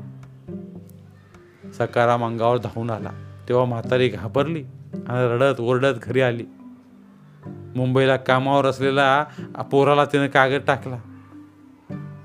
सकाराम 1.78 2.26
अंगावर 2.26 2.58
धावून 2.58 2.90
आला. 2.90 3.10
तेव्हा 3.50 3.66
म्हातारी 3.66 4.08
घाबरली 4.08 4.64
आणि 4.94 5.28
रडत 5.34 5.60
ओरडत 5.60 5.98
घरी 6.04 6.22
आली. 6.22 6.46
मुंबईला 7.76 8.16
कामावर 8.16 8.66
असलेला 8.66 9.24
पोराला 9.72 10.06
तिनं 10.06 10.28
कागद 10.28 10.62
टाकला. 10.68 10.98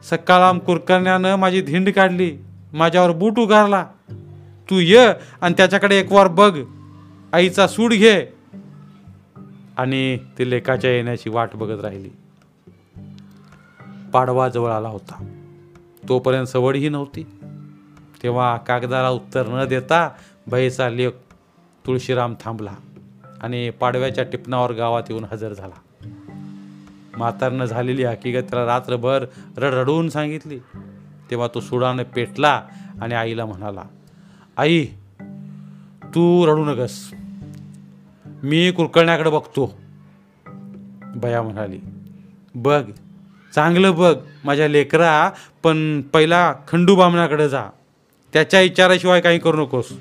सकाळाम 0.02 0.58
कुरकरण्यानं 0.58 1.36
माझी 1.36 1.60
धिंड 1.62 1.90
काढली. 1.90 2.38
माझ्यावर 2.72 3.10
बूट 3.10 3.38
उगारला. 3.38 3.86
तू 4.70 4.78
ये 4.78 5.08
आणि 5.40 5.54
त्याच्याकडे 5.56 5.96
एक 5.96 6.12
वार 6.12 6.28
बघ. 6.28 6.60
आईचा 7.32 7.66
सूड 7.66 7.92
घे. 7.92 8.26
आणि 9.76 10.18
ती 10.38 10.50
लेकाच्या 10.50 10.90
येण्याची 10.90 11.30
वाट 11.30 11.50
बघत 11.54 11.84
राहिली. 11.84 12.10
पाडवा 14.12 14.48
जवळ 14.48 14.70
आला 14.70 14.88
होता. 14.88 15.36
तोपर्यंत 16.08 16.46
सवडही 16.46 16.88
नव्हती. 16.88 17.26
तेव्हा 18.22 18.56
कागदाला 18.56 19.10
उत्तर 19.10 19.46
न 19.46 19.64
देता 19.68 20.10
बाईचा 20.46 20.88
लेख 20.88 21.10
तुळशीराम 21.86 22.34
थांबला 22.40 22.74
आणि 23.42 23.70
पाडव्याच्या 23.70 24.24
टिपणावर 24.24 24.72
गावात 24.72 25.02
येऊन 25.10 25.24
हजर 25.32 25.52
झाला. 25.52 26.06
म्हातारनं 27.16 27.64
झालेली 27.64 28.04
हकीकत 28.04 28.50
त्याला 28.50 28.66
रात्रभर 28.66 29.26
रडरडून 29.56 30.08
सांगितली. 30.08 30.58
तेव्हा 31.30 31.48
तो 31.54 31.60
सुडानं 31.60 32.02
पेटला 32.02 32.62
आणि 33.02 33.14
आईला 33.14 33.46
म्हणाला 33.46 33.82
आई 34.60 34.86
तू 36.04 36.46
रडू 36.46 36.64
नकस 36.64 37.10
मी 38.42 38.70
कुरकळण्याकडे 38.70 39.30
बघतो. 39.30 39.78
बया 41.16 41.42
म्हणाली 41.42 41.78
बघ 42.54 42.90
चांगलं 43.54 43.94
बघ 43.96 44.16
माझ्या 44.44 44.68
लेकरा 44.68 45.30
पण 45.62 46.00
पहिला 46.02 46.54
खंडू 46.68 46.96
बामणाकडे 46.96 47.48
जा. 47.48 47.64
त्याच्या 48.32 48.60
विचाराशिवाय 48.60 49.20
काही 49.20 49.38
करू 49.38 49.62
नकोस. 49.62 49.92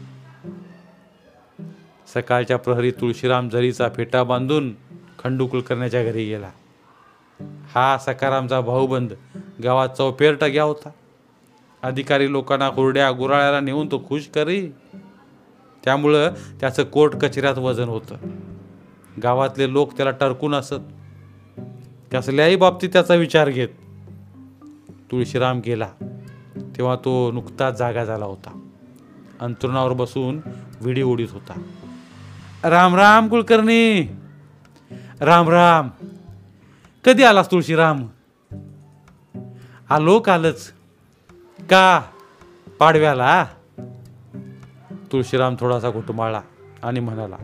सकाळच्या 2.13 2.57
प्रहरी 2.57 2.91
तुळशीराम 2.91 3.49
झरीचा 3.49 3.89
फेटा 3.95 4.23
बांधून 4.23 4.73
खंडू 5.19 5.47
कुलकर्ण्याच्या 5.47 6.03
घरी 6.03 6.25
गेला. 6.25 6.49
हा 7.75 7.97
सकारामचा 7.97 8.61
भाऊबंद 8.61 9.13
गावात 9.63 9.89
चौपेर 9.89 10.35
टग्या 10.35 10.63
होता. 10.63 10.89
अधिकारी 11.83 12.31
लोकांना 12.31 12.65
हुरड्या 12.65 13.11
गुराळ्याला 13.11 13.59
नेऊन 13.59 13.87
तो 13.91 14.05
खुश 14.07 14.27
करी. 14.27 14.69
त्यामुळं 15.83 16.31
त्याचं 16.59 16.83
कोर्ट 16.83 17.13
कचऱ्यात 17.13 17.57
वजन 17.57 17.87
होतं. 17.89 18.15
गावातले 19.23 19.73
लोक 19.73 19.93
त्याला 19.93 20.11
टरकून 20.11 20.55
असत. 20.55 20.73
कसल्याही 22.11 22.55
बाबतीत 22.55 22.89
त्याचा 22.93 23.15
विचार 23.15 23.49
घेत. 23.49 23.67
तुळशीराम 25.11 25.61
गेला. 25.65 25.89
तेव्हा 26.77 26.95
तो 26.95 27.31
नुकताच 27.31 27.77
जागा 27.77 28.03
झाला 28.03 28.25
होता. 28.25 28.59
अंतरुणावर 29.39 29.93
बसून 29.93 30.39
विडी 30.81 31.03
उडीत 31.03 31.27
होता. 31.31 31.61
राम 32.69 32.95
राम 32.95 33.27
कुलकर्णी. 33.27 34.01
राम 35.21 35.49
राम. 35.49 35.89
कधी 37.05 37.23
आलास 37.23 37.51
तुळशीराम? 37.51 38.07
आलो 39.89 40.19
कालच 40.19 40.73
का 41.69 42.01
पाडव्याला? 42.79 43.45
तुळशीराम 45.11 45.55
थोडासा 45.59 45.89
घुटमाळला 45.89 46.41
आणि 46.83 46.99
म्हणाला 46.99 47.35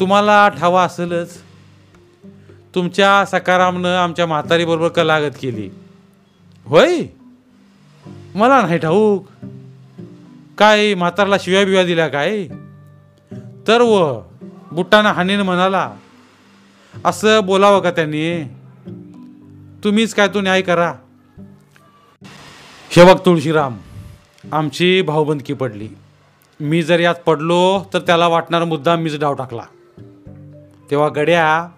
तुम्हाला 0.00 0.48
ठावा 0.48 0.84
असेलच. 0.84 1.38
तुमच्या 2.74 3.24
सकारामनं 3.24 3.88
आमच्या 3.88 4.26
म्हातारीबरोबर 4.26 4.88
कलागत 4.88 5.32
केली. 5.42 5.70
होय? 6.66 7.02
मला 8.34 8.62
नाही 8.62 8.78
ठाऊक. 8.78 9.26
काय 10.58 10.94
म्हातारला 10.94 11.36
शिव्या 11.40 11.64
बिव्या 11.64 11.84
दिल्या 11.84 12.08
काय? 12.08 12.48
तर 13.68 13.80
व 13.80 14.20
बुट्टाना 14.72 15.12
हानीन 15.12 15.40
म्हणाला 15.40 15.94
असं 17.04 17.40
बोलावं 17.44 17.80
का 17.80 17.90
त्यांनी? 17.90 18.44
तुम्हीच 19.84 20.14
काय 20.14 20.28
तो 20.28 20.40
न्याय 20.40 20.62
करा. 20.62 20.94
हे 22.96 23.04
बघ 23.04 23.18
तुळशीराम 23.18 23.76
आमची 24.52 25.02
भाऊबंदकी 25.02 25.54
पडली. 25.54 25.88
मी 26.60 26.82
जर 26.82 27.00
यात 27.00 27.14
पडलो 27.14 27.84
तर 27.94 28.00
त्याला 28.00 28.28
वाटणारा 28.28 28.64
मुद्दा 28.64 28.96
मीच 28.96 29.18
डाव 29.18 29.34
टाकला. 29.34 29.62
तेव्हा 30.90 31.08
गड्या 31.08 31.68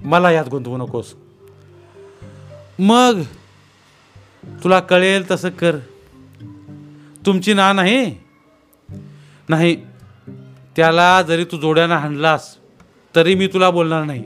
मला 0.00 0.30
यात 0.30 0.44
गुंतवू 0.48 0.76
नकोस. 0.76 1.14
मग 2.78 3.22
तुला 4.64 4.80
कळेल 4.80 5.30
तसं 5.30 5.48
कर. 5.48 5.76
तुमची 7.26 7.54
ना 7.54 7.72
नाही? 7.72 8.16
नाही 9.48 9.76
त्याला 10.76 11.22
जरी 11.22 11.44
तू 11.44 11.56
जोड्यानं 11.56 11.94
हाणलास 11.94 12.56
तरी 13.16 13.34
मी 13.34 13.46
तुला 13.46 13.70
बोलणार 13.70 14.04
नाही. 14.04 14.24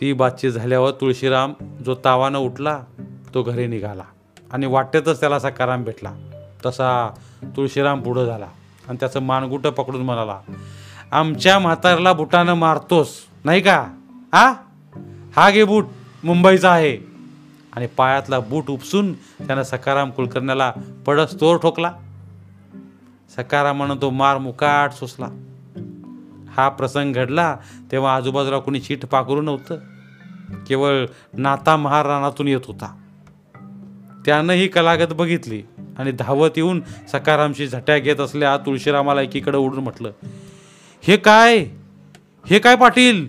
ती 0.00 0.12
बातचीत 0.12 0.50
झाल्यावर 0.50 0.90
तुळशीराम 0.90 1.52
जो 1.86 1.94
तावानं 2.04 2.38
उठला 2.38 2.82
तो 3.34 3.42
घरी 3.42 3.66
निघाला. 3.66 4.04
आणि 4.52 4.66
वाटेतच 4.66 5.20
त्याला 5.20 5.38
सकाराम 5.38 5.84
भेटला. 5.84 6.12
तसा 6.66 7.14
तुळशीराम 7.44 8.00
पुढं 8.00 8.26
झाला 8.26 8.46
आणि 8.88 8.96
त्याचं 9.00 9.20
मानगुटं 9.20 9.70
पकडून 9.70 10.02
म्हणाला 10.02 10.40
आमच्या 11.12 11.58
म्हातारला 11.58 12.12
बुटानं 12.12 12.54
मारतोस 12.54 13.08
नाही 13.44 13.60
का? 13.60 13.86
हा 14.32 14.54
हा 15.36 15.50
गे 15.50 15.64
बूट 15.64 15.86
मुंबईचा 16.24 16.70
आहे. 16.70 16.98
आणि 17.72 17.86
पायातला 17.86 18.40
बूट 18.40 18.70
उपसून 18.70 19.12
त्यानं 19.12 19.62
सकाराम 19.62 20.10
कुलकर्ण्याला 20.10 20.72
पडस 21.06 21.40
तोर 21.40 21.56
ठोकला. 21.56 21.92
सकारामानं 23.36 23.96
तो 24.02 24.10
मार 24.10 24.38
मुकाट 24.38 24.92
सोसला. 24.92 25.28
हा 26.56 26.68
प्रसंग 26.68 27.12
घडला 27.12 27.56
तेव्हा 27.92 28.16
आजूबाजूला 28.16 28.58
कोणी 28.58 28.80
चीट 28.80 29.06
पाकरू 29.06 29.42
नव्हतं. 29.42 29.78
केवळ 30.66 31.06
नाता 31.32 31.76
महाराणातून 31.76 32.48
येत 32.48 32.60
होता. 32.66 32.96
त्यानं 34.28 34.52
ही 34.52 34.68
कलागत 34.68 35.12
बघितली 35.12 35.62
आणि 35.98 36.12
धावत 36.12 36.50
येऊन 36.56 36.80
सकारामशी 37.12 37.66
झट्या 37.66 37.98
घेत 37.98 38.20
असल्या 38.20 38.56
तुळशीरामाला 38.56 39.22
एकीकडे 39.22 39.58
उडून 39.58 39.84
म्हटलं 39.84 40.10
हे 41.02 41.16
काय? 41.16 41.58
हे 42.46 42.58
काय 42.58 42.76
पाटील? 42.76 43.26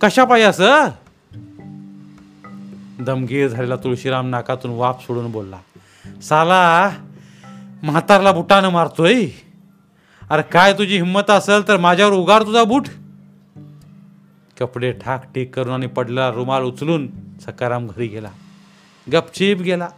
कशा 0.00 0.24
पाहिजे 0.24 0.46
असं 0.48 0.88
दमगीर 3.00 3.48
झालेला 3.48 3.76
तुळशीराम 3.76 4.28
नाकातून 4.28 4.70
वाप 4.70 5.02
सोडून 5.02 5.30
बोलला 5.32 5.58
साला 6.22 6.90
म्हातारला 7.82 8.32
बुटानं 8.32 8.68
मारतोय. 8.68 9.26
अरे 10.30 10.42
काय 10.52 10.72
तुझी 10.72 10.96
हिंमत 10.96 11.30
असेल 11.30 11.68
तर 11.68 11.76
माझ्यावर 11.76 12.12
उगार 12.12 12.42
तुझा 12.42 12.64
बूट. 12.64 12.88
कपडे 14.60 14.92
ठाक 14.92 15.24
ठीक 15.34 15.54
करून 15.54 15.74
आणि 15.74 15.86
पडलेला 15.86 16.30
रुमाल 16.30 16.62
उचलून 16.62 17.06
सकाराम 17.46 17.86
घरी 17.86 18.06
गेला. 18.06 18.30
गपचीप 19.12 19.58
गेला. 19.58 19.88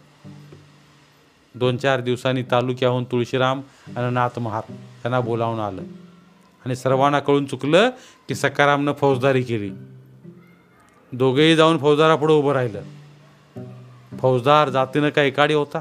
दोन 1.55 1.77
चार 1.77 2.01
दिवसांनी 2.01 2.43
तालुक्याहून 2.43 3.05
तुळशीराम 3.05 3.61
आणि 3.97 4.15
नाथमहार 4.15 4.63
यांना 4.71 5.21
बोलावून 5.21 5.61
आलं. 5.61 5.83
आणि 6.65 6.77
सर्वांना 6.77 7.21
कळून 7.21 7.47
चुकलं 7.47 7.91
की 8.29 8.35
सकारामनं 8.35 8.93
फौजदारी 8.93 9.43
केली. 9.43 9.71
दोघेही 11.13 11.57
जाऊन 11.57 11.79
फौजदारापुढे 11.79 12.35
उभं 12.35 12.53
राहिलं. 12.53 12.83
फौजदार 14.19 14.69
जातीनं 14.69 15.09
का 15.09 15.23
एकाडी 15.23 15.55
होता. 15.55 15.79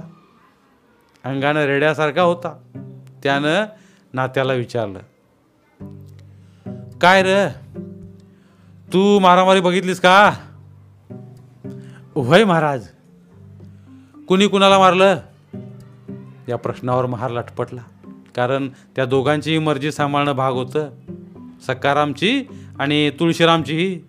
अंगानं 1.24 1.60
रेड्यासारखा 1.60 2.22
होता. 2.22 2.58
त्यानं 3.24 3.66
नात्याला 4.14 4.54
विचारलं 4.54 5.00
काय 7.02 7.24
र? 7.26 7.48
तू 8.94 9.20
मारामारी 9.20 9.62
बघितलीस 9.62 10.00
का? 10.00 10.34
उभय 12.16 12.44
महाराज 12.44 12.95
कुणी 14.28 14.48
कुणाला 14.48 14.80
मारलं? 14.80 15.18
या 16.48 16.56
प्रश्नावर 16.56 17.06
महार 17.06 17.32
लटपटला. 17.32 17.82
कारण 18.36 18.70
त्या 18.96 19.06
दोघांचीही 19.06 19.60
मर्जी 19.60 19.92
सांभाळणं 19.92 20.32
भाग 20.32 20.54
होतं. 20.54 20.90
सकारामची 21.68 22.46
आणि 22.80 23.10
तुळशीरामचीही. 23.10 24.02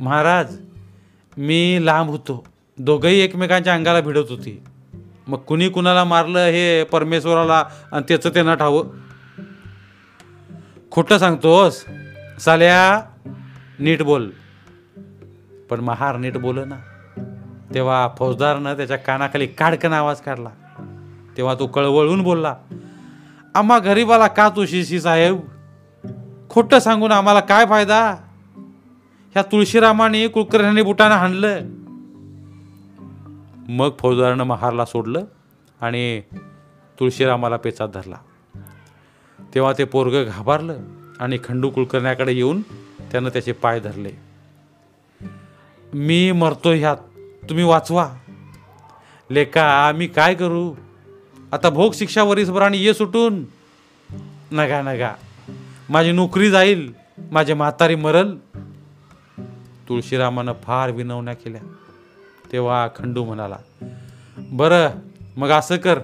महाराज 0.00 0.56
मी 1.36 1.78
लांब 1.82 2.10
होतो. 2.10 2.46
दोघंही 2.78 3.20
एकमेकांच्या 3.20 3.74
अंगाला 3.74 4.00
भिडत 4.00 4.30
होती. 4.30 4.62
मग 5.26 5.38
कुणी 5.38 5.68
कुणाला 5.68 6.04
मारलं 6.04 6.38
हे 6.38 6.84
परमेश्वराला 6.84 7.64
आणि 7.92 8.04
त्याचं 8.08 8.28
त्यांना 8.28 8.54
ठावं 8.54 8.86
खोटं 10.90 11.18
सांगतोस. 11.18 11.84
साल्या 12.40 13.00
नीट 13.78 14.02
बोल. 14.02 14.30
पण 15.70 15.80
महार 15.80 16.16
नीट 16.16 16.36
बोल 16.36 16.58
ना 16.58 16.76
तेव्हा 17.74 18.08
फौजदारनं 18.18 18.76
त्याच्या 18.76 18.96
कानाखाली 18.96 19.46
काडकन 19.46 19.92
आवाज 19.92 20.20
काढला. 20.20 20.50
तेव्हा 21.36 21.54
तो 21.54 21.66
कळवळून 21.66 22.22
बोलला 22.22 22.56
आम्हा 23.54 23.78
गरीबाला 23.78 24.26
का 24.26 24.48
तू 24.48 24.66
शिशी 24.66 25.00
साहेब? 25.00 25.40
खोटं 26.50 26.78
सांगून 26.78 27.12
आम्हाला 27.12 27.40
काय 27.40 27.66
फायदा? 27.66 28.10
ह्या 29.32 29.42
तुळशीरामाने 29.42 30.28
कुलकर्ण्याने 30.28 30.82
बुटानं 30.82 31.14
हाणलं. 31.14 31.60
मग 33.68 33.90
फौजदारानं 33.98 34.44
महारला 34.44 34.84
सोडलं 34.84 35.24
आणि 35.80 36.20
तुळशीरामाला 37.00 37.56
पेचात 37.56 37.88
धरला. 37.88 38.16
तेव्हा 39.54 39.72
ते 39.78 39.84
पोरगं 39.84 40.24
घाबरलं 40.28 40.76
आणि 41.20 41.38
खंडू 41.44 41.70
कुलकर्ण्याकडे 41.70 42.32
येऊन 42.32 42.62
त्यानं 43.12 43.28
त्याचे 43.28 43.52
पाय 43.52 43.80
धरले. 43.80 44.10
मी 45.94 46.32
मरतो 46.32 46.72
ह्यात. 46.72 46.96
तुम्ही 47.50 47.64
वाचवा. 47.64 48.14
लेका 49.30 49.62
आम्ही 49.62 50.06
काय 50.06 50.34
करू? 50.34 50.74
आता 51.52 51.70
भोग 51.70 51.92
शिक्षा 51.94 52.22
वरीसभर 52.22 52.62
आणि 52.62 52.78
ये 52.78 52.94
सुटून. 52.94 53.44
नगा 54.52 54.82
नगा. 54.82 55.12
माझी 55.88 56.12
नोकरी 56.12 56.50
जाईल 56.50 56.92
माझे 57.32 57.54
म्हातारी 57.54 57.94
मरल. 57.94 58.36
तुळशीरामानं 59.88 60.52
फार 60.64 60.90
विनवण्या 60.90 61.34
केल्या. 61.34 61.60
तेव्हा 62.52 62.88
खंडू 62.96 63.24
म्हणाला 63.24 63.56
बरं 64.38 64.88
मग 65.36 65.48
असं 65.48 65.76
कर. 65.76 66.00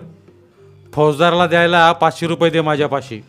फौजदाराला 0.92 1.46
द्यायला 1.46 1.92
पाचशे 1.92 2.26
रुपये 2.26 2.50
दे 2.50 2.60
माझ्यापाशी. 2.60 3.20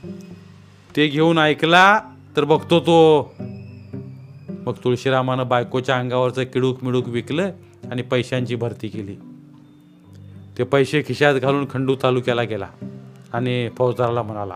ते 0.96 1.08
घेऊन 1.08 1.38
ऐकला 1.38 2.00
तर 2.38 2.44
बघतो 2.44 2.80
तो. 2.80 3.34
मग 4.50 4.74
तुळशीरामानं 4.84 5.48
बायकोच्या 5.48 5.98
अंगावरचं 5.98 6.44
किडूक 6.44 6.84
मिडूक 6.84 7.08
विकलं. 7.08 7.52
आणि 7.92 8.02
पैशांची 8.02 8.56
भरती 8.56 8.88
केली. 8.88 9.16
ते 10.58 10.64
पैसे 10.64 11.02
खिशात 11.08 11.36
घालून 11.36 11.66
खंडू 11.70 11.96
तालुक्याला 12.04 12.44
गेला 12.44 12.68
आणि 13.34 13.70
फौजदाराला 13.78 14.22
म्हणाला 14.22 14.56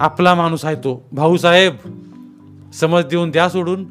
आपला 0.00 0.34
माणूस 0.34 0.64
आहे 0.64 0.76
तो. 0.76 1.08
भाऊसाहेब 1.12 1.74
समज 2.74 3.04
देऊन 3.04 3.30
द्या 3.30 3.48
सोडून. 3.48 3.86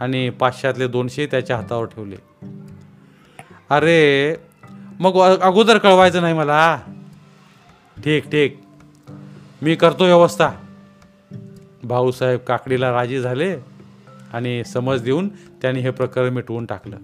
आणि 0.00 0.30
पाचशेतले 0.30 0.88
दोनशे 0.88 1.26
त्याच्या 1.26 1.56
हातावर 1.56 1.86
ठेवले. 1.86 2.16
अरे 3.70 4.34
मग 5.00 5.18
अगोदर 5.18 5.78
कळवायचं 5.78 6.20
नाही 6.20 6.34
मला. 6.34 6.78
ठीक 8.04 8.24
ठीक. 8.24 8.60
मी 9.62 9.74
करतो 9.74 10.04
व्यवस्था. 10.04 10.50
भाऊसाहेब 11.84 12.38
काकडीला 12.38 12.92
राजी 12.92 13.20
झाले 13.20 13.56
आणि 14.32 14.64
समज 14.64 15.02
देऊन 15.02 15.28
त्याने 15.62 15.80
हे 15.80 15.90
प्रकरण 15.90 16.28
मिटवून 16.28 16.66
टाकलं. 16.66 16.96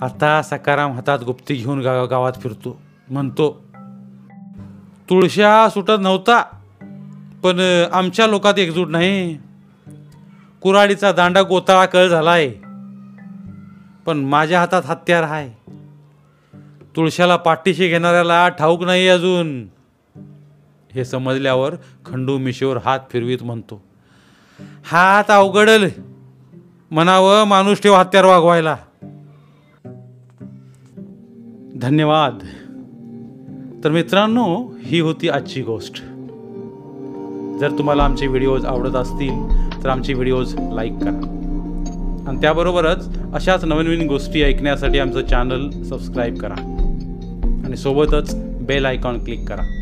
आता 0.00 0.42
सकाराम 0.42 0.92
हातात 0.92 1.18
गुप्ती 1.26 1.54
घेऊन 1.54 1.80
गाव 1.80 2.06
गावात 2.06 2.32
फिरतो. 2.42 2.82
म्हणतो 3.10 3.64
तुळशा 5.10 5.68
सुटत 5.68 6.00
नव्हता 6.00 6.42
पण 7.42 7.84
आमच्या 7.92 8.26
लोकात 8.26 8.58
एकजूट 8.58 8.88
नाही. 8.88 9.38
कुराडीचा 10.62 11.12
दांडा 11.12 11.42
गोताळा 11.42 11.86
कळ 11.86 12.06
झालाय. 12.06 12.48
पण 14.06 14.16
माझ्या 14.16 14.60
हातात 14.60 14.82
हत्यार 14.84 15.22
आहे. 15.22 15.72
तुळशाला 16.96 17.36
पाठीशी 17.36 17.88
घेणाऱ्याला 17.88 18.48
ठाऊक 18.48 18.82
नाही 18.82 19.08
अजून. 19.08 19.66
हे 20.92 21.04
समजल्यावर 21.04 21.74
खंडू 22.06 22.38
मिशेवर 22.38 22.76
हात 22.76 23.00
फिरवीत 23.10 23.42
म्हणतो 23.42 23.84
हात 24.84 25.30
अवघडल. 25.30 25.88
म्हणावं 26.90 27.44
माणूस 27.44 27.80
ठेव 27.80 27.94
हत्यार 27.94 28.24
वागवायला. 28.24 28.76
धन्यवाद. 31.76 32.38
तर 33.84 33.90
मित्रांनो 33.90 34.74
ही 34.82 35.00
होती 35.00 35.28
आजची 35.28 35.62
गोष्ट. 35.62 35.94
जर 37.60 37.70
तुम्हाला 37.78 38.04
आमचे 38.04 38.26
व्हिडिओज 38.26 38.66
आवडत 38.66 38.94
असतील 38.96 39.48
तर 39.84 39.88
आमचे 39.88 40.14
व्हिडिओज 40.14 40.54
लाईक 40.72 40.92
करा. 40.92 41.34
आणि 42.28 42.40
त्याबरोबरच 42.40 43.18
अशाच 43.34 43.64
नवीन 43.64 43.86
नवीन 43.86 44.08
गोष्टी 44.08 44.42
ऐकण्यासाठी 44.42 44.98
आमचं 44.98 45.26
चॅनल 45.26 45.82
सबस्क्राईब 45.82 46.36
करा. 46.36 46.54
आणि 47.64 47.76
सोबतच 47.76 48.34
बेल 48.36 48.84
आयकॉन 48.84 49.24
क्लिक 49.24 49.48
करा. 49.48 49.77